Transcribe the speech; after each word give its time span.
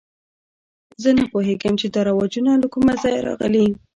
زه 1.01 1.09
نه 1.17 1.23
پوهېږم 1.31 1.73
چې 1.81 1.87
دا 1.93 2.01
رواجونه 2.09 2.51
له 2.61 2.67
کومه 2.73 2.93
ځایه 3.01 3.21
راغلي. 3.27 3.65